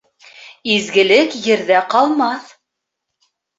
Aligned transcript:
Изгелек 0.75 1.37
ерҙә 1.49 1.83
ҡалмаҫ. 1.93 2.51